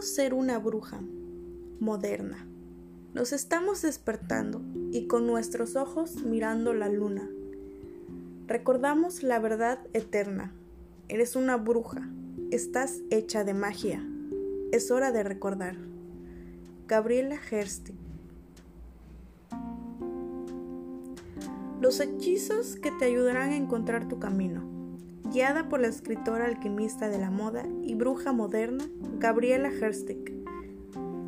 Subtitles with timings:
[0.00, 1.02] Ser una bruja
[1.78, 2.46] moderna.
[3.12, 4.62] Nos estamos despertando
[4.92, 7.28] y con nuestros ojos mirando la luna.
[8.46, 10.54] Recordamos la verdad eterna.
[11.08, 12.08] Eres una bruja.
[12.50, 14.02] Estás hecha de magia.
[14.72, 15.76] Es hora de recordar.
[16.88, 17.92] Gabriela Hersti.
[21.78, 24.69] Los hechizos que te ayudarán a encontrar tu camino.
[25.32, 28.84] Guiada por la escritora alquimista de la moda y bruja moderna
[29.18, 30.32] Gabriela Herstick.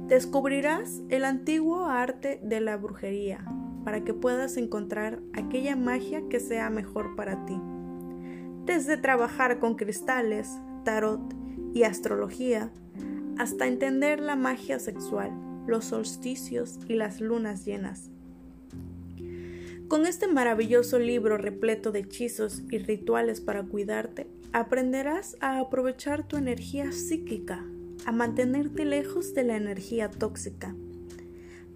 [0.09, 3.45] Descubrirás el antiguo arte de la brujería
[3.85, 7.61] para que puedas encontrar aquella magia que sea mejor para ti.
[8.65, 10.51] Desde trabajar con cristales,
[10.85, 11.21] tarot
[11.73, 12.73] y astrología,
[13.39, 15.31] hasta entender la magia sexual,
[15.67, 18.12] los solsticios y las lunas llenas.
[19.93, 26.39] Con este maravilloso libro repleto de hechizos y rituales para cuidarte, aprenderás a aprovechar tu
[26.39, 27.67] energía psíquica
[28.07, 30.75] a mantenerte lejos de la energía tóxica,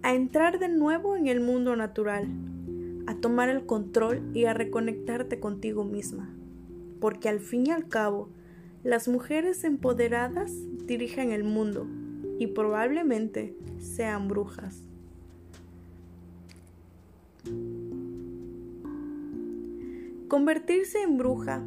[0.01, 2.27] a entrar de nuevo en el mundo natural,
[3.05, 6.35] a tomar el control y a reconectarte contigo misma,
[6.99, 8.29] porque al fin y al cabo,
[8.83, 10.53] las mujeres empoderadas
[10.87, 11.85] dirigen el mundo
[12.39, 14.86] y probablemente sean brujas.
[20.27, 21.63] Convertirse en bruja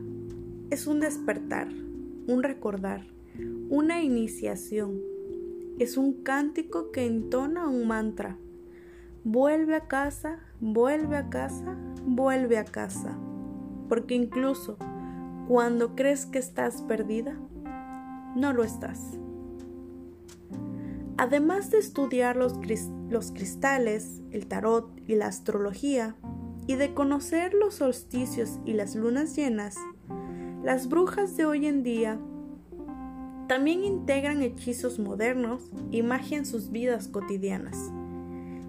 [0.70, 1.69] es un despertar,
[2.27, 3.06] un recordar
[3.70, 5.00] una iniciación.
[5.78, 8.36] Es un cántico que entona un mantra.
[9.22, 13.17] Vuelve a casa, vuelve a casa, vuelve a casa.
[13.89, 14.77] Porque incluso
[15.47, 17.39] cuando crees que estás perdida,
[18.34, 19.19] no lo estás.
[21.17, 22.55] Además de estudiar los,
[23.33, 26.17] cristales, el tarot y la astrología,
[26.71, 29.75] y de conocer los solsticios y las lunas llenas,
[30.63, 32.21] las brujas de hoy en día
[33.48, 37.91] también integran hechizos modernos y magia en sus vidas cotidianas.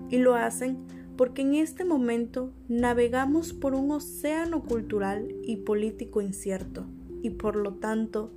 [0.09, 0.79] Y lo hacen
[1.15, 6.87] porque en este momento navegamos por un océano cultural y político incierto
[7.21, 8.33] y por lo tanto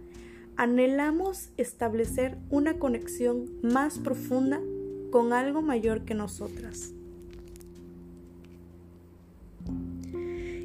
[0.57, 4.61] anhelamos establecer una conexión más profunda
[5.11, 6.93] con algo mayor que nosotras.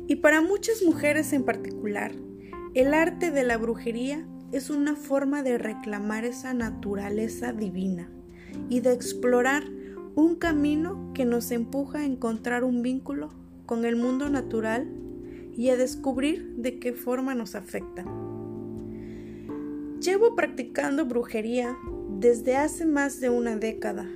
[0.09, 2.14] Y para muchas mujeres en particular,
[2.74, 8.09] el arte de la brujería es una forma de reclamar esa naturaleza divina
[8.70, 9.66] y de explorar
[10.16, 13.30] un camino que nos empuja a encontrar un vínculo
[13.68, 14.90] con el mundo natural
[15.56, 18.03] y a descubrir de qué forma nos afecta.
[20.02, 21.78] Llevo practicando brujería
[22.20, 24.08] desde hace más de una década,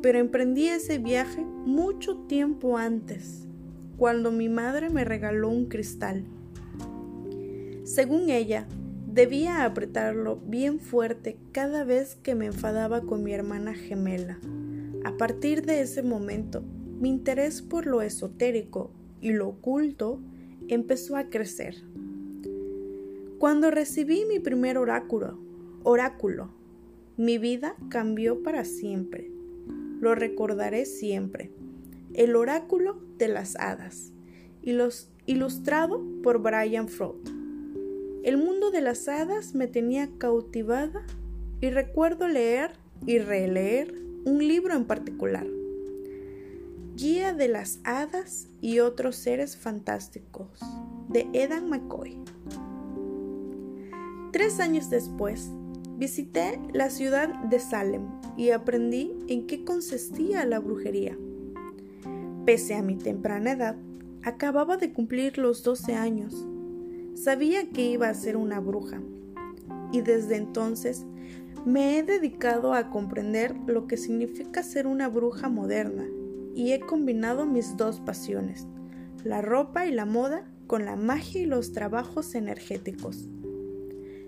[0.00, 3.49] pero emprendí ese viaje mucho tiempo antes,
[4.00, 6.24] cuando mi madre me regaló un cristal.
[7.84, 8.66] Según ella,
[9.12, 14.38] Debía apretarlo bien fuerte cada vez que me enfadaba con mi hermana gemela.
[15.02, 16.62] A partir de ese momento,
[17.00, 20.20] mi interés por lo esotérico y lo oculto
[20.68, 21.74] empezó a crecer.
[23.40, 25.40] Cuando recibí mi primer oráculo,
[25.82, 26.52] oráculo,
[27.16, 29.28] mi vida cambió para siempre.
[29.98, 31.50] Lo recordaré siempre.
[32.14, 34.12] El oráculo de las hadas,
[35.26, 37.28] ilustrado por Brian Frost.
[38.24, 41.02] El mundo de las hadas me tenía cautivada
[41.60, 42.72] y recuerdo leer
[43.06, 43.94] y releer
[44.24, 45.46] un libro en particular.
[46.96, 50.60] Guía de las Hadas y otros seres fantásticos,
[51.08, 52.18] de Edan McCoy.
[54.32, 55.50] Tres años después,
[55.96, 58.02] visité la ciudad de Salem
[58.36, 61.16] y aprendí en qué consistía la brujería.
[62.44, 63.76] Pese a mi temprana edad,
[64.22, 66.46] acababa de cumplir los 12 años
[67.22, 69.02] Sabía que iba a ser una bruja
[69.92, 71.04] y desde entonces
[71.66, 76.06] me he dedicado a comprender lo que significa ser una bruja moderna
[76.54, 78.66] y he combinado mis dos pasiones,
[79.22, 83.28] la ropa y la moda, con la magia y los trabajos energéticos.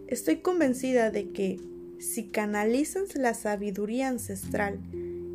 [0.06, 1.60] Estoy convencida de que
[1.98, 4.80] si canalizas la sabiduría ancestral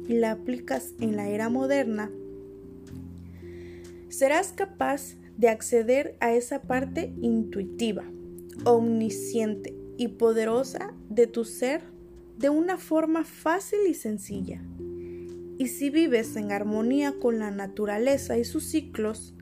[0.08, 2.12] y la aplicas en la era moderna,
[4.10, 8.04] serás capaz de acceder a esa parte intuitiva,
[8.66, 11.82] omnisciente y poderosa de tu ser
[12.38, 14.62] de una forma fácil y sencilla.
[15.58, 19.34] Y si vives en armonía con la naturaleza y sus ciclos,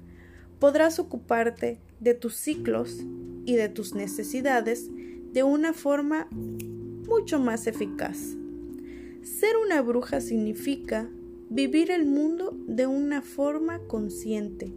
[0.60, 3.06] podrás ocuparte de tus ciclos
[3.46, 4.90] y de tus necesidades
[5.34, 8.36] de una forma mucho más eficaz.
[9.22, 11.10] Ser una bruja significa
[11.50, 14.74] vivir el mundo de una forma consciente,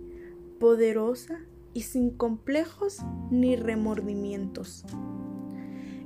[0.58, 1.40] poderosa
[1.72, 2.98] y sin complejos
[3.30, 4.84] ni remordimientos.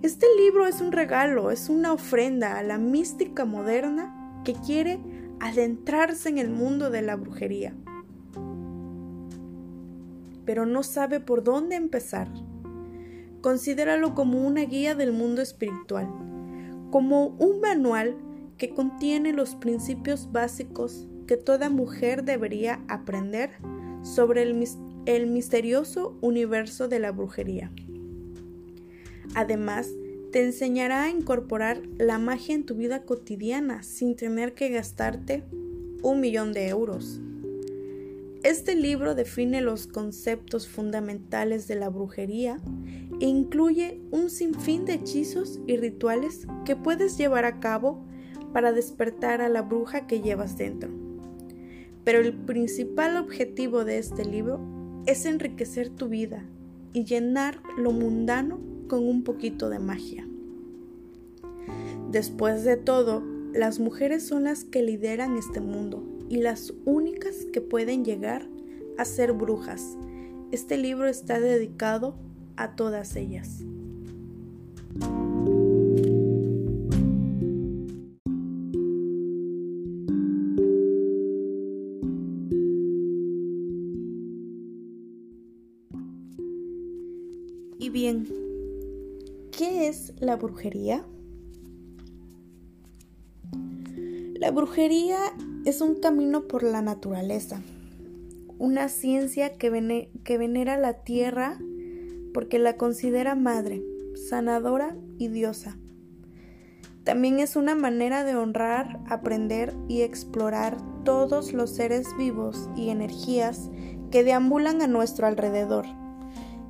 [0.03, 5.01] Este libro es un regalo, es una ofrenda a la mística moderna que quiere
[5.41, 7.75] adentrarse en el mundo de la brujería,
[10.45, 12.29] pero no sabe por dónde empezar.
[13.41, 16.09] Considéralo como una guía del mundo espiritual,
[16.91, 18.17] como un manual
[18.63, 23.51] que contiene los principios básicos que toda mujer debería aprender
[24.05, 24.65] sobre el,
[25.05, 27.73] el misterioso universo de la brujería.
[29.35, 29.89] Además,
[30.31, 35.43] te enseñará a incorporar la magia en tu vida cotidiana sin tener que gastarte
[36.01, 37.21] un millón de euros.
[38.45, 42.61] Este libro define los conceptos fundamentales de la brujería
[43.19, 48.07] e incluye un sinfín de hechizos y rituales que puedes llevar a cabo
[48.53, 50.91] para despertar a la bruja que llevas dentro.
[52.05, 54.61] Pero el principal objetivo de este libro
[55.07, 56.45] es enriquecer tu vida
[56.93, 60.27] y llenar lo mundano con un poquito de magia.
[62.11, 63.23] Después de todo,
[63.55, 68.49] las mujeres son las que lideran este mundo y las únicas que pueden llegar
[68.99, 69.97] a ser brujas.
[70.51, 72.17] Este libro está dedicado
[72.57, 73.65] a todas ellas.
[90.23, 91.05] La brujería?
[94.35, 95.19] La brujería
[95.65, 97.61] es un camino por la naturaleza,
[98.59, 101.59] una ciencia que, venera la tierra
[102.33, 103.83] porque la considera madre,
[104.29, 105.77] sanadora y diosa.
[107.05, 113.71] También es una manera de honrar, aprender y explorar todos los seres vivos y energías
[114.13, 115.85] que deambulan a nuestro alrededor,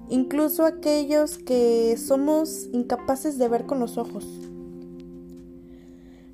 [0.09, 4.27] incluso aquellos que somos incapaces de ver con los ojos.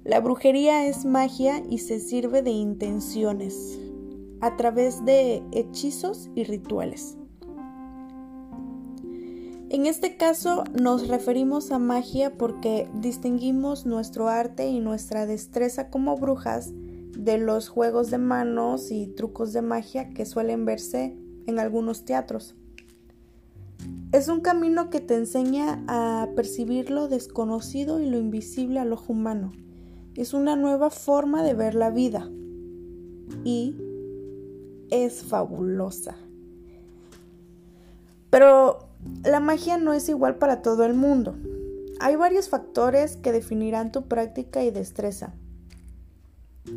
[0.05, 3.79] La brujería es magia y se sirve de intenciones
[4.41, 7.19] a través de hechizos y rituales.
[9.71, 16.17] En este caso nos referimos a magia porque distinguimos nuestro arte y nuestra destreza como
[16.17, 22.07] brujas de los juegos de manos y trucos de magia que suelen verse en algunos
[22.07, 22.57] teatros.
[24.13, 29.13] Es un camino que te enseña a percibir lo desconocido y lo invisible al ojo
[29.13, 29.53] humano
[30.19, 32.29] es una nueva forma de ver la vida
[33.45, 33.77] y
[34.91, 36.17] es fabulosa.
[38.29, 38.89] Pero
[39.23, 41.37] la magia no es igual para todo el mundo.
[42.01, 45.35] Hay varios factores que definirán tu práctica y destreza,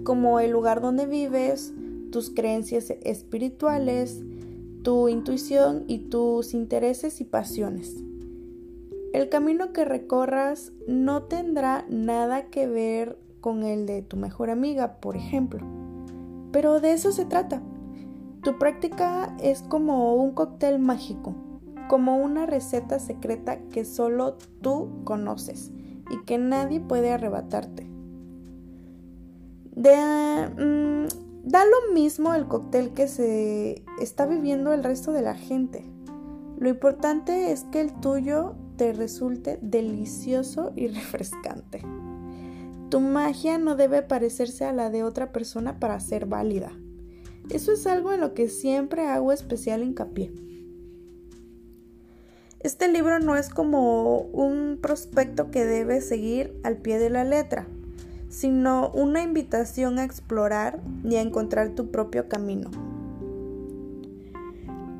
[0.03, 1.73] como el lugar donde vives,
[2.11, 4.21] tus creencias espirituales,
[4.83, 8.03] tu intuición y tus intereses y pasiones.
[9.13, 14.99] El camino que recorras no tendrá nada que ver con el de tu mejor amiga,
[15.01, 15.65] por ejemplo.
[16.51, 17.61] Pero de eso se trata.
[18.43, 21.35] Tu práctica es como un cóctel mágico,
[21.89, 25.71] como una receta secreta que solo tú conoces
[26.09, 27.91] y que nadie puede arrebatarte.
[29.75, 31.05] Mm,
[31.43, 35.85] da lo mismo el cóctel que se está viviendo el resto de la gente.
[36.57, 41.81] Lo importante es que el tuyo te resulte delicioso y refrescante.
[42.89, 46.71] Tu magia no debe parecerse a la de otra persona para ser válida.
[47.49, 50.31] Eso es algo en lo que siempre hago especial hincapié.
[52.59, 57.67] Este libro no es como un prospecto que debes seguir al pie de la letra,
[58.31, 62.71] sino una invitación a explorar y a encontrar tu propio camino.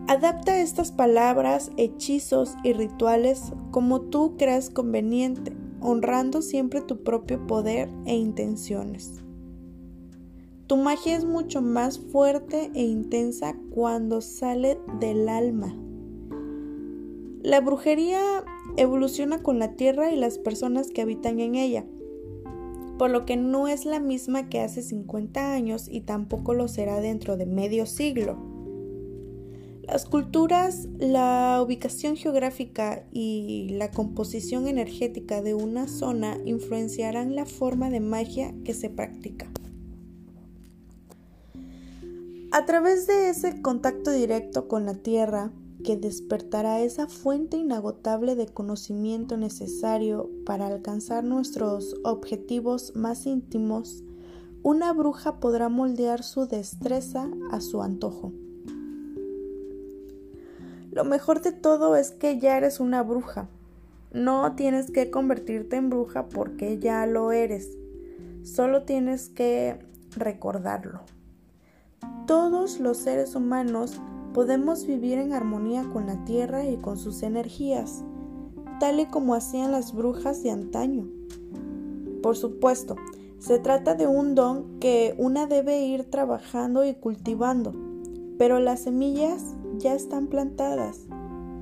[0.07, 7.89] Adapta estas palabras, hechizos y rituales como tú creas conveniente honrando siempre tu propio poder
[8.05, 9.23] e intenciones.
[10.67, 15.75] Tu magia es mucho más fuerte e intensa cuando sale del alma.
[17.41, 18.21] La brujería
[18.77, 21.85] evoluciona con la tierra y las personas que habitan en ella,
[23.01, 26.99] por lo que no es la misma que hace 50 años y tampoco lo será
[26.99, 28.37] dentro de medio siglo.
[29.81, 37.89] Las culturas, la ubicación geográfica y la composición energética de una zona influenciarán la forma
[37.89, 39.49] de magia que se practica.
[42.51, 45.51] A través de ese contacto directo con la Tierra,
[45.83, 54.03] que despertará esa fuente inagotable de conocimiento necesario para alcanzar nuestros objetivos más íntimos,
[54.63, 58.31] una bruja podrá moldear su destreza a su antojo.
[60.91, 63.47] Lo mejor de todo es que ya eres una bruja.
[64.13, 67.77] No tienes que convertirte en bruja porque ya lo eres.
[68.43, 69.79] Solo tienes que
[70.15, 71.01] recordarlo.
[72.27, 74.01] Todos los seres humanos
[74.33, 78.03] podemos vivir en armonía con la tierra y con sus energías,
[78.79, 81.07] tal y como hacían las brujas de antaño.
[82.23, 82.95] Por supuesto,
[83.39, 87.73] se trata de un don que una debe ir trabajando y cultivando,
[88.37, 91.07] pero las semillas ya están plantadas.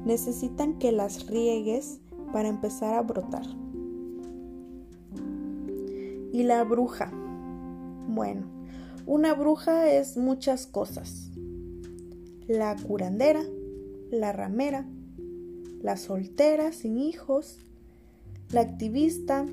[0.05, 1.99] Necesitan que las riegues
[2.31, 3.45] para empezar a brotar.
[6.31, 7.11] Y la bruja.
[8.07, 8.43] Bueno,
[9.05, 11.28] una bruja es muchas cosas.
[12.49, 13.43] La curandera,
[14.09, 14.83] la ramera,
[15.83, 17.59] la soltera sin hijos,
[18.51, 19.45] la activista,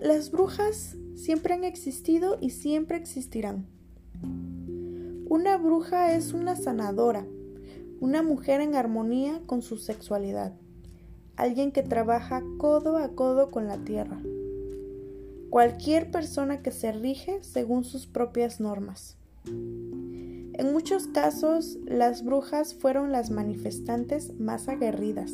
[0.00, 3.66] las brujas siempre han existido y siempre existirán.
[5.28, 7.24] Una bruja es una sanadora,
[8.00, 10.54] una mujer en armonía con su sexualidad,
[11.36, 14.20] alguien que trabaja codo a codo con la tierra,
[15.50, 19.18] cualquier persona que se rige según sus propias normas.
[20.58, 25.32] En muchos casos, las brujas fueron las manifestantes más aguerridas,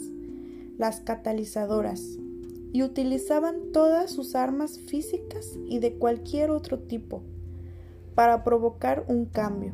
[0.77, 2.19] las catalizadoras,
[2.75, 7.23] y utilizaban todas sus armas físicas y de cualquier otro tipo
[8.15, 9.73] para provocar un cambio.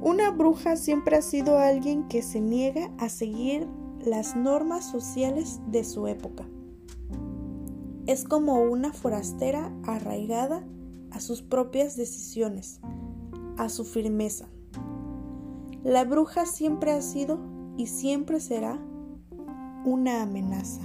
[0.00, 3.66] Una bruja siempre ha sido alguien que se niega a seguir
[4.04, 6.46] las normas sociales de su época.
[8.06, 10.64] Es como una forastera arraigada
[11.10, 12.80] a sus propias decisiones,
[13.60, 14.48] a su firmeza.
[15.84, 17.38] La bruja siempre ha sido
[17.76, 18.78] y siempre será
[19.84, 20.80] una amenaza.